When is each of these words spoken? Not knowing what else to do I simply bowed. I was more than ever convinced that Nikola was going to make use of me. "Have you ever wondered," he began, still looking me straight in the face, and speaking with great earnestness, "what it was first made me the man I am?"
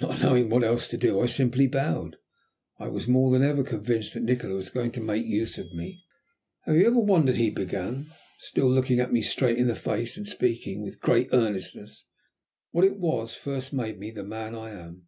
Not 0.00 0.20
knowing 0.20 0.50
what 0.50 0.64
else 0.64 0.88
to 0.88 0.96
do 0.98 1.20
I 1.20 1.26
simply 1.26 1.68
bowed. 1.68 2.16
I 2.80 2.88
was 2.88 3.06
more 3.06 3.30
than 3.30 3.44
ever 3.44 3.62
convinced 3.62 4.12
that 4.12 4.24
Nikola 4.24 4.56
was 4.56 4.70
going 4.70 4.90
to 4.90 5.00
make 5.00 5.24
use 5.24 5.56
of 5.56 5.72
me. 5.72 6.02
"Have 6.64 6.74
you 6.74 6.84
ever 6.84 6.98
wondered," 6.98 7.36
he 7.36 7.48
began, 7.48 8.10
still 8.40 8.68
looking 8.68 8.96
me 9.12 9.22
straight 9.22 9.58
in 9.58 9.68
the 9.68 9.76
face, 9.76 10.16
and 10.16 10.26
speaking 10.26 10.82
with 10.82 10.98
great 10.98 11.28
earnestness, 11.32 12.06
"what 12.72 12.84
it 12.84 12.98
was 12.98 13.36
first 13.36 13.72
made 13.72 14.00
me 14.00 14.10
the 14.10 14.24
man 14.24 14.56
I 14.56 14.70
am?" 14.70 15.06